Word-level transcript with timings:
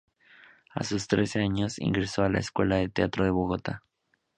A 0.73 0.83
sus 0.83 1.07
trece 1.07 1.41
años, 1.41 1.77
ingresó 1.77 2.23
a 2.23 2.29
la 2.29 2.39
Escuela 2.39 2.77
de 2.77 2.89
Teatro 2.89 3.23
de 3.23 3.29
Bogotá. 3.29 3.83